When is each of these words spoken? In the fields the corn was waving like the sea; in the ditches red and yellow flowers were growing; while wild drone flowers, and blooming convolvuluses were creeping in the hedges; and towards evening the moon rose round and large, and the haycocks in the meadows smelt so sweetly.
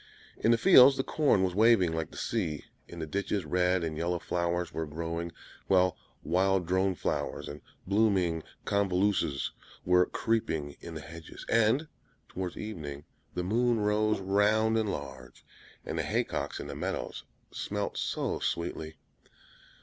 In 0.39 0.49
the 0.49 0.57
fields 0.57 0.97
the 0.97 1.03
corn 1.03 1.43
was 1.43 1.53
waving 1.53 1.91
like 1.93 2.09
the 2.09 2.17
sea; 2.17 2.65
in 2.87 2.97
the 2.97 3.05
ditches 3.05 3.45
red 3.45 3.83
and 3.83 3.95
yellow 3.95 4.17
flowers 4.17 4.73
were 4.73 4.87
growing; 4.87 5.31
while 5.67 5.95
wild 6.23 6.65
drone 6.65 6.95
flowers, 6.95 7.47
and 7.47 7.61
blooming 7.85 8.41
convolvuluses 8.65 9.51
were 9.85 10.07
creeping 10.07 10.75
in 10.79 10.95
the 10.95 11.01
hedges; 11.01 11.45
and 11.47 11.87
towards 12.29 12.57
evening 12.57 13.05
the 13.35 13.43
moon 13.43 13.79
rose 13.79 14.19
round 14.19 14.75
and 14.75 14.89
large, 14.89 15.45
and 15.85 15.99
the 15.99 16.03
haycocks 16.03 16.59
in 16.59 16.65
the 16.65 16.75
meadows 16.75 17.23
smelt 17.51 17.95
so 17.95 18.39
sweetly. 18.39 18.95